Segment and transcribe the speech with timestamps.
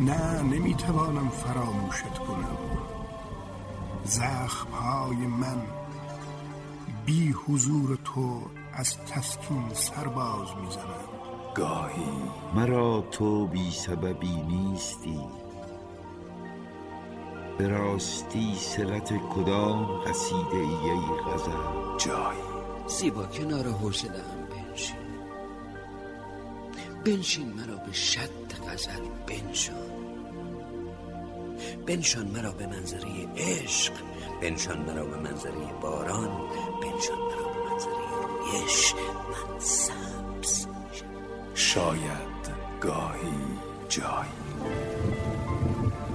[0.00, 2.58] نه نمی‌توانم فراموشت کنم.
[4.04, 5.62] زخمهای من
[7.06, 8.40] بی حضور تو
[8.72, 11.06] از تسکین سرباز می‌زنم
[11.54, 12.12] گاهی.
[12.54, 15.20] مرا تو بی سببی نیستی.
[17.58, 22.38] به راستی سلت کدام قصیده ای ای غزل؟ جایی.
[22.86, 25.05] زیبا کنار حوصله هم بنشین.
[27.06, 28.30] بنشین مرا به شد
[28.68, 29.76] غزل بنشان.
[31.86, 33.92] بنشان مرا به منظره عشق
[34.42, 36.28] بنشان مرا به منظره باران
[36.82, 40.66] بنشان مرا به منظره رویش من سبز
[41.54, 43.38] شاید گاهی
[43.88, 44.30] جایی.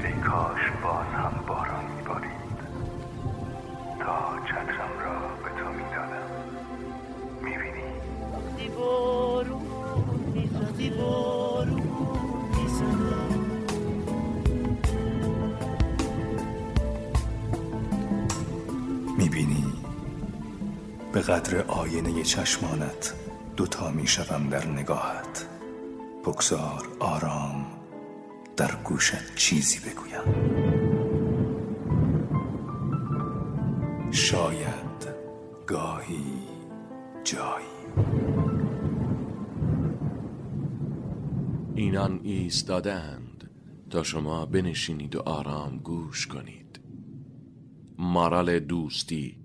[0.03, 1.43] ای کاش باز هم
[19.21, 19.73] می‌بینی؟
[21.13, 23.13] به قدر آینه چشمانت
[23.57, 25.47] دوتا می‌شوم در نگاهت.
[26.25, 27.65] بگذار آرام
[28.57, 30.21] در گوشت چیزی بگویم.
[34.11, 35.07] شاید
[35.67, 36.33] گاهی
[37.23, 37.65] جایی.
[41.75, 43.49] اینان ایستادند
[43.89, 46.79] تا شما بنشینید و آرام گوش کنید.
[48.03, 49.37] مارال دوستی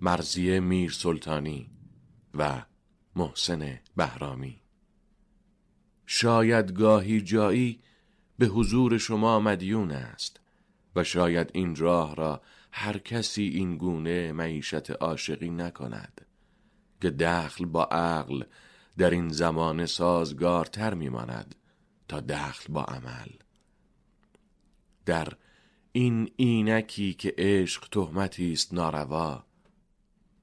[0.00, 1.70] مرزی میر سلطانی
[2.34, 2.62] و
[3.16, 4.60] محسن بهرامی.
[6.06, 7.80] شاید گاهی جایی
[8.38, 10.40] به حضور شما مدیون است
[10.96, 16.26] و شاید این راه را هر کسی این گونه معیشت عاشقی نکند
[17.00, 18.42] که دخل با عقل
[18.98, 21.54] در این زمان سازگارتر میماند
[22.08, 23.28] تا دخل با عمل.
[25.06, 25.32] در
[25.94, 29.44] این اینکی که عشق تهمتی است ناروا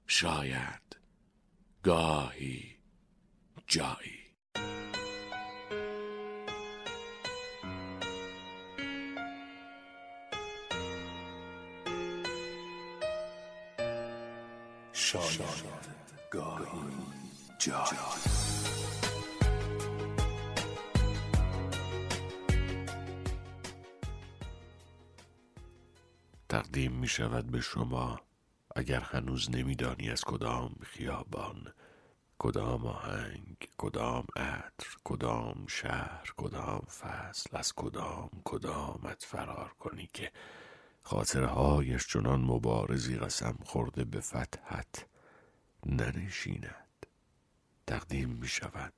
[0.07, 0.97] شاید
[1.83, 2.75] گاهی
[3.67, 4.19] جایی.
[14.93, 15.39] شاید
[16.31, 16.65] گاهی
[17.59, 19.18] جایی.
[26.49, 28.19] تقدیم می شود به شما
[28.75, 31.73] اگر هنوز نمیدانی از کدام خیابان
[32.39, 40.31] کدام آهنگ کدام عطر کدام شهر کدام فصل از کدام کدامت فرار کنی که
[41.01, 45.05] خاطرهایش چنان مبارزی قسم خورده به فتحت
[45.85, 47.05] ننشیند.
[47.87, 48.93] تقدیم می شود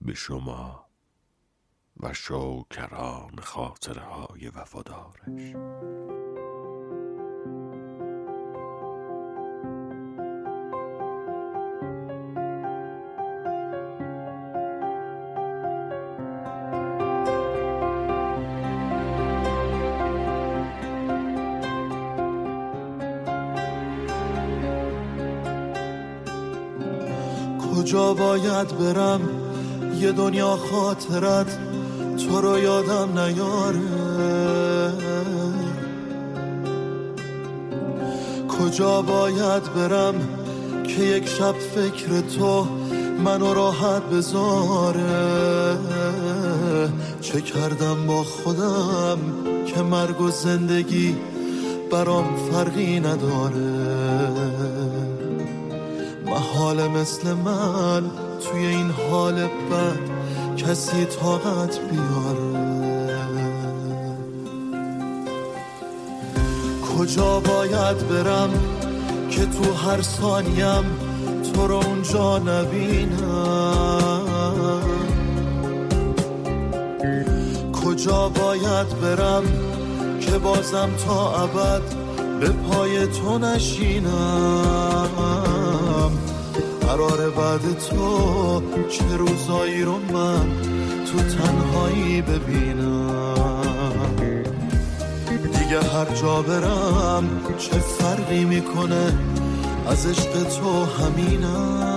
[0.00, 0.86] به شما
[2.00, 5.54] و شوکران خاطرهای وفادارش.
[27.86, 29.20] کجا باید برم؟
[30.00, 31.58] یه دنیا خاطرت
[32.16, 33.80] تو رو یادم نیاره.
[38.48, 40.14] کجا باید برم
[40.84, 42.66] که یک شب فکر تو
[43.24, 45.78] منو راحت بذاره؟
[47.20, 49.18] چه کردم با خودم
[49.66, 51.16] که مرگ و زندگی
[51.90, 53.75] برام فرقی نداره؟
[56.56, 58.02] محال مثل من
[58.40, 59.98] توی این حال بد
[60.56, 62.66] کسی طاقت بیاره
[66.98, 68.50] کجا باید برم
[69.30, 70.84] که تو هر ثانیم
[71.52, 74.22] تو رو اونجا نبینم؟
[77.84, 79.42] کجا باید برم
[80.20, 81.82] که بازم تا ابد
[82.40, 85.06] به پای تو نشینم؟
[86.96, 90.50] قرار بعد تو چه روزایی رو من
[91.06, 93.34] تو تنهایی ببینم؟
[95.42, 97.24] دیگه هر جا برم
[97.58, 99.12] چه فرقی می‌کنه؟
[99.86, 101.95] از عشق تو همینم.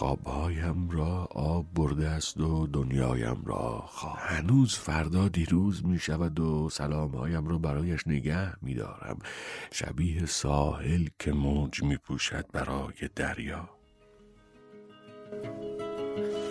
[0.00, 4.16] خوابهایم را آب برده است و دنیایم را خواب.
[4.18, 9.18] هنوز فردا دیروز می شود و سلامهایم را برایش نگه می دارم.
[9.72, 13.68] شبیه ساحل که موج می پوشد برای دریا.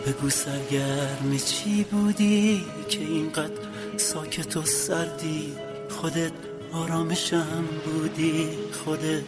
[0.08, 5.54] بگو سرگرم چی بودی که اینقدر ساکت و سردی؟
[5.90, 6.34] خودت
[6.74, 9.24] آرامشم بودی خودت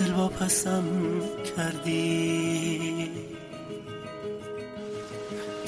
[0.00, 0.84] دل واپسم
[1.56, 3.33] کردی.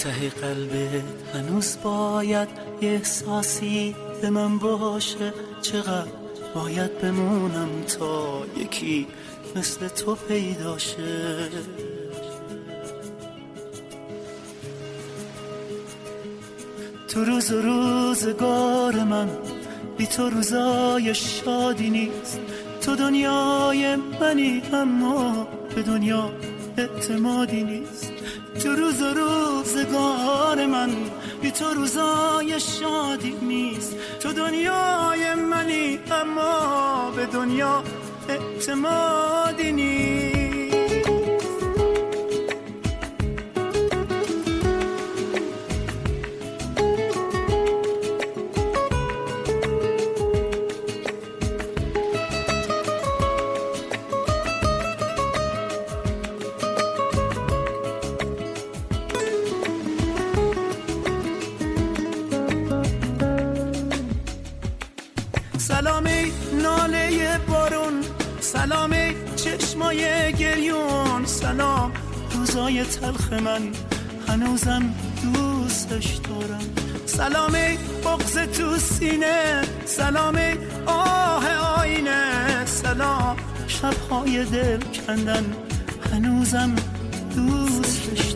[0.07, 1.05] ته قلبت
[1.35, 2.49] هنوز باید
[2.83, 5.33] یه احساسی به من باشه.
[5.63, 6.11] چقدر
[6.55, 7.69] باید بمونم
[7.99, 9.07] تا یکی
[9.57, 11.49] مثل تو پیدا شه؟
[17.09, 19.29] تو روز و روزگار من
[19.99, 22.41] بی تو روزای شادی نیست.
[22.81, 26.31] تو دنیای منی اما به دنیا
[26.79, 28.06] اعتمادی نیست.
[28.63, 30.91] تو روز و روزگار من
[31.43, 33.97] بی تو روزای شادی نیست.
[34.21, 37.83] تو دنیای منی اما به دنیا
[38.29, 40.16] اعتمادی نیست.
[69.47, 71.93] چشمای گریون سلام
[72.31, 73.63] روزای تلخ من
[74.29, 74.95] هنوزم
[75.35, 76.65] دوستش دارم.
[77.07, 80.55] سلامی بغز تو سینه سلامی
[80.87, 81.49] آه
[81.81, 82.67] آینه.
[82.67, 85.45] سلام شبهای دل کندن
[86.13, 86.75] هنوزم
[87.37, 88.36] دوستش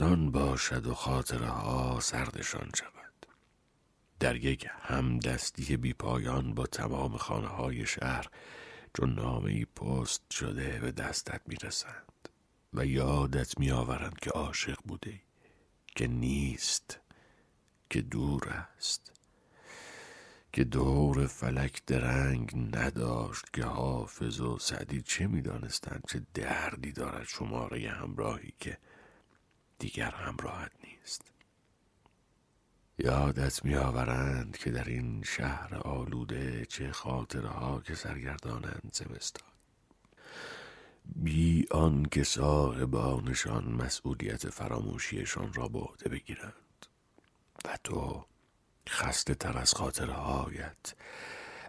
[0.00, 3.26] زمستان باشد و خاطره ها سردشان شود.
[4.20, 8.26] در یک همدستی بی پایان با تمام خانه های شهر
[8.96, 12.28] چون نامه ای پست شده به دستت می رسند
[12.74, 15.20] و یادت می آورند که عاشق بوده
[15.86, 17.00] که نیست
[17.90, 19.12] که دور است
[20.52, 27.90] که دور فلک درنگ نداشت که حافظ و سعدی چه می‌دانستند چه دردی دارد شماره
[27.90, 28.78] همراهی که
[29.78, 31.22] دیگر همراهت نیست.
[32.98, 39.48] یادت میآورند که در این شهر آلوده چه خاطره ها که سرگردانند زمستان.
[41.16, 46.86] بی آن که صاحبانشان مسئولیت فراموشیشان را به عهده بگیرند
[47.64, 48.24] و تو
[48.88, 50.94] خسته تر از خاطره هایت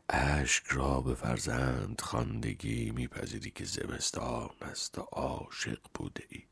[0.09, 6.48] اشک را به فرزند خواندگی میپذیری که زمستان است و عاشق بوده ای.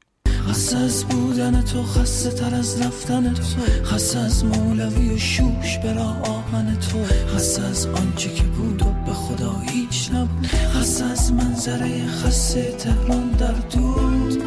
[0.47, 3.43] خسته از بودن تو خسته تر از رفتن تو.
[3.83, 7.03] خسته از مولوی و شوش برا آهن تو.
[7.35, 10.47] خسته از آنچه که بود و به خدا هیچ نبود.
[10.47, 14.43] خسته از منظره خسته تهران در دود.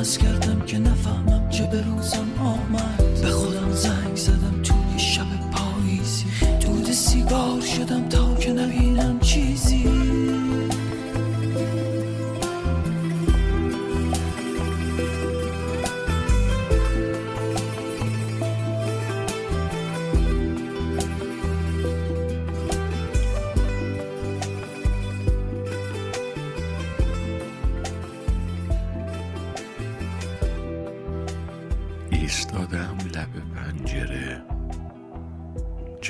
[0.00, 0.39] ask her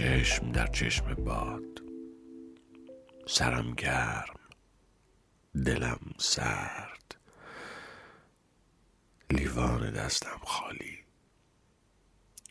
[0.01, 1.83] چشم در چشم باد.
[3.27, 4.41] سرم گرم
[5.65, 7.17] دلم سرد.
[9.31, 10.99] لیوان دستم خالی.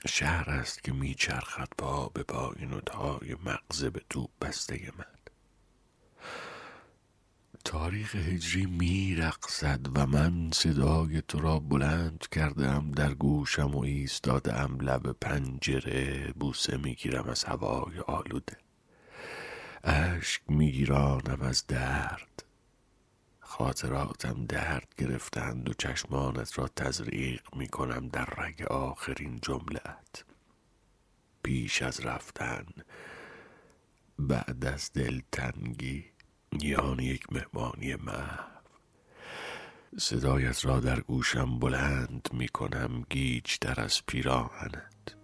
[0.08, 5.19] شهر است که میچرخد پا به پا این های مغز به تو بسته من.
[7.66, 15.12] تاریخ هجری میرقصد و من صدای تو را بلند کردم در گوشم و ایستادم لب
[15.12, 18.58] پنجره بوسه می‌گیرم از هوای آلوده.
[19.84, 22.44] اشک میگیرانم از درد.
[23.40, 30.24] خاطراتم درد گرفتند و چشمانت را تزریق می‌کنم در رگ آخرین جملت
[31.44, 32.66] پیش از رفتن
[34.20, 36.06] بعد از دلتنگی
[36.62, 38.50] یعنی یک مهمانی محو.
[39.98, 45.16] صدایت را در گوشم بلند می کنم گیج در از پیراهنت.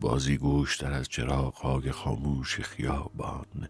[0.00, 3.68] بازی گوش در از چراغهای خاموش خیابان.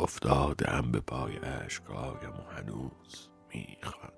[0.00, 4.17] افتاده به پای عشقایم و هنوز می‌خوانی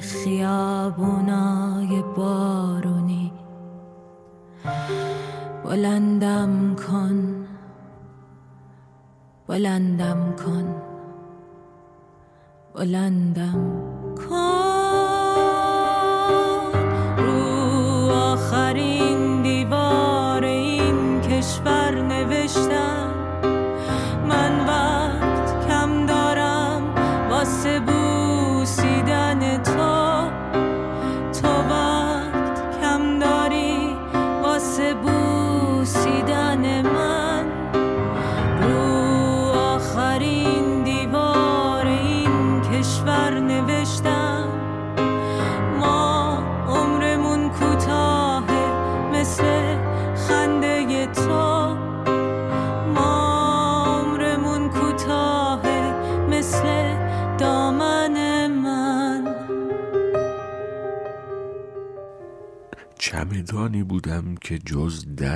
[0.00, 3.32] خیابونای بارونی.
[5.64, 7.46] بلندم کن.
[9.48, 10.74] بلندم کن.
[12.74, 13.60] بلندم
[14.16, 14.98] کن.
[17.18, 18.97] رو آخرین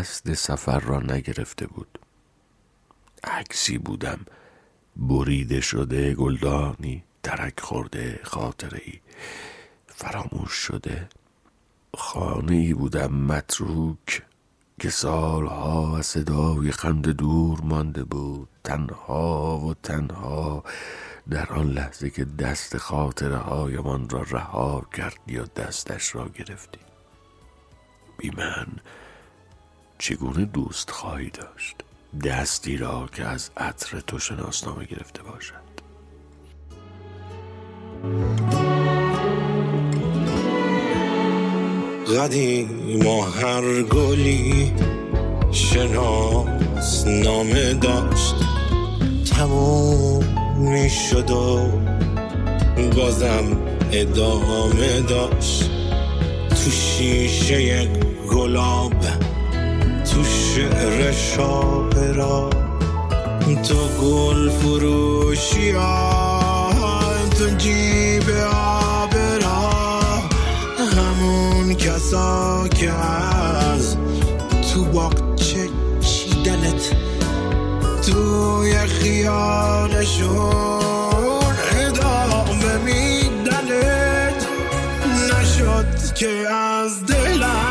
[0.03, 1.99] دست سفر را نگرفته بود.
[3.25, 4.21] عکسی بودم.
[4.97, 9.01] بریده شده گلدانی ترک خورده خاطره ای
[9.87, 11.09] فراموش شده.
[11.97, 14.23] خانه ای بودم متروک
[14.81, 18.49] که سالها از صدای خند دور مانده بود.
[18.65, 20.65] تنها و تنها
[21.31, 26.81] در آن لحظه که دست خاطره هایمان را رها کردی و دستش را گرفتی.
[28.19, 28.67] بی من
[30.03, 31.77] چگونه دوست خواهی داشت؟
[32.25, 35.55] دستی را که از عطر تو شناسنامه گرفته باشد.
[42.19, 44.73] قدیم و هر گلی
[45.53, 48.35] شناس نامه داشت.
[49.37, 50.25] تموم
[50.59, 51.71] می شد و
[52.97, 53.57] بازم
[53.93, 55.71] ادامه داشت.
[56.51, 57.89] تو شیشه
[58.31, 59.32] گلاب
[60.13, 62.51] تو شعر شاعرا
[63.69, 66.71] تو گل فروشی ها
[67.39, 69.73] تو جیب آبرا
[70.97, 73.97] همون کسا که از
[74.73, 75.69] تو باغچه
[76.01, 76.93] چیدنت
[78.07, 80.33] توی خیالشون
[81.73, 84.47] ادامه میدنت.
[85.31, 87.62] نشد که از دلم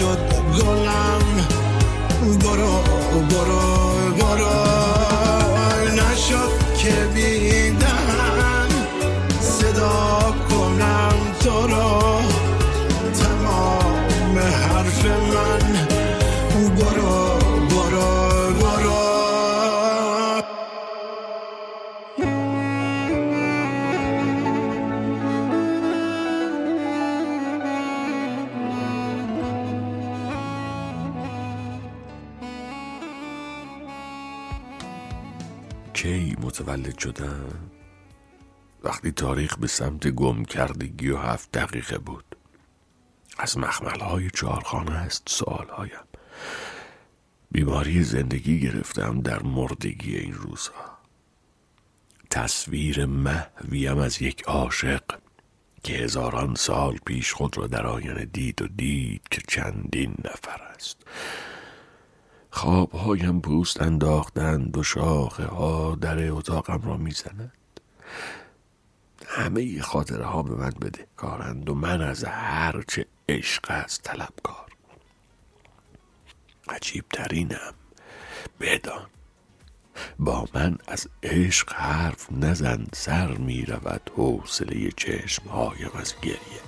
[0.00, 0.18] نشد
[0.56, 1.46] گلم
[2.38, 3.89] برو برو برو
[36.01, 37.69] کی متولد شدم؟
[38.83, 42.35] وقتی تاریخ به سمت گم کردگی و هفت دقیقه بود.
[43.37, 46.07] از مخمل های چهارخانه است سوال هایم
[47.51, 50.97] بیماری زندگی گرفتم در مردگی این روزها.
[52.29, 55.03] تصویر محویم از یک عاشق
[55.83, 60.97] که هزاران سال پیش خود را در آینه دید و دید که چندین نفر است.
[62.51, 67.51] خوابهایم پوست انداختند و شاخه ها در اتاقم را می‌زنند.
[69.27, 74.71] همه خاطره ها به من بده کارند و من از هرچه عشق است طلبکار.
[76.69, 77.73] عجیب ترینم
[78.59, 79.07] بدان.
[80.19, 86.61] با من از عشق حرف نزن سر می رود حوصله چشم هایم از گریه.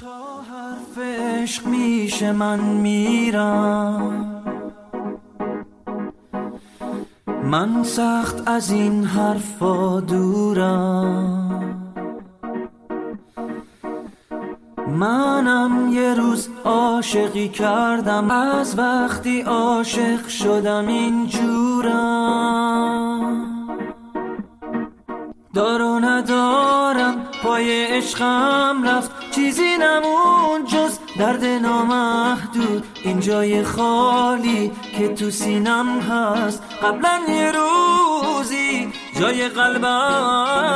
[0.00, 4.53] تا حرف عشق میشه من میرم.
[7.26, 11.80] من سخت از این حرفا دورم.
[14.88, 22.34] منم یه روز عاشقی کردم از وقتی عاشق شدم اینجورم.
[25.54, 32.86] دار و ندارم پای عشقم رفت چیزی نمون جز درد نامحدود.
[33.02, 36.62] این جای خالی که تو سینم هست.
[36.82, 40.74] قبلا یه روزی جای قلبم.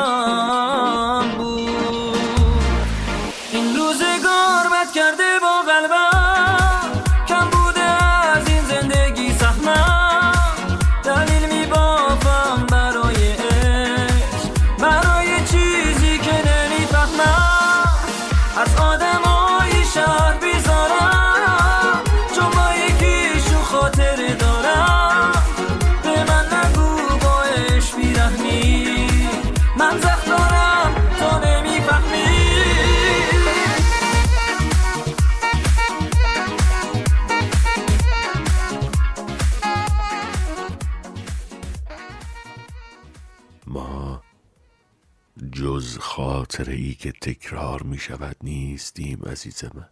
[46.98, 49.88] که تکرار می شود نیستیم عزیز من.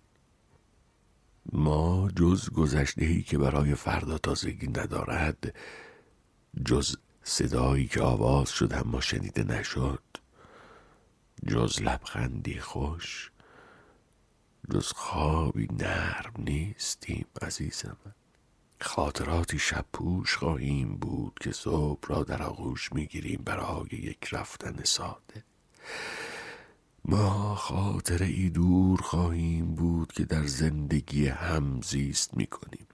[1.52, 5.54] ما جز گذشته ای که برای فردا تازگی ندارد
[6.64, 10.02] جز صدایی که آواز شد اما شنیده نشد
[11.46, 13.30] جز لبخندی خوش
[14.70, 18.12] جز خوابی نرم نیستیم عزیز من.
[18.80, 25.44] خاطراتی شب پوش خواهیم بود که صبح را در آغوش می‌گیریم برای یک رفتن ساده.
[27.08, 32.86] ما خاطره ای دور خواهیم بود که در زندگی هم زیست می‌کنیم.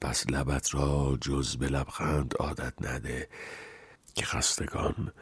[0.00, 3.28] پس لبت را جز به لبخند عادت نده
[4.14, 5.12] که خستگان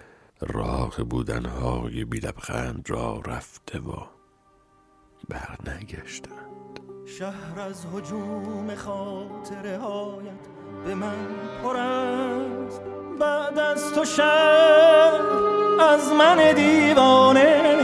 [0.41, 4.07] راه بودنهای بی لبخند را رفته و
[5.29, 6.81] بر نگشتند.
[7.19, 10.47] شهر از حجوم خاطره هایت
[10.85, 11.27] به من
[11.63, 12.81] پر است.
[13.21, 15.47] بعد از تو شهر
[15.81, 17.76] از من دیوانه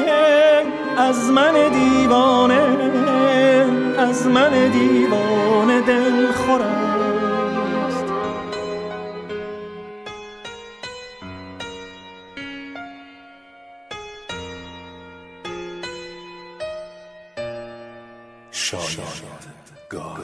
[1.09, 2.63] از من دیوانه
[3.99, 8.05] از من دیوانه دل خور است
[18.51, 19.43] شاید
[19.89, 20.23] گاهی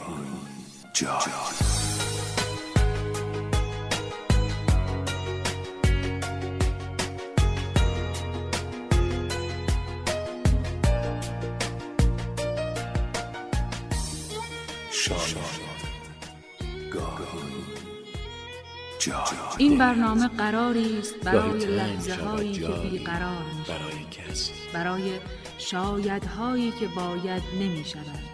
[19.58, 23.64] این برنامه قراری است برای لحظه هایی که بیقرار می.
[23.68, 25.12] برای کسی برای
[25.58, 28.28] شایدهایی که باید نمی شود.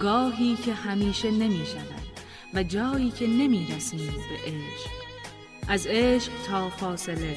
[0.00, 2.04] گاهی که همیشه نمی شود
[2.54, 4.90] و جایی که نمی رسیم به عشق
[5.68, 7.36] از عشق تا فاصله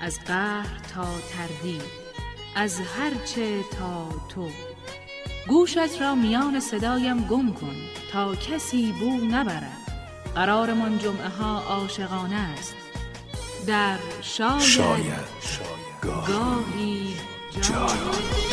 [0.00, 1.82] از قهر تا تردید
[2.54, 4.48] از هرچه تا تو
[5.48, 7.76] گوشت را میان صدایم گم کن
[8.12, 9.87] تا کسی بو نبرد
[10.38, 12.74] قرارمان جمعه ها عاشقانه است.
[13.66, 15.24] در شاید, شاید
[16.02, 17.16] گاهی گاهی
[17.50, 18.47] جایی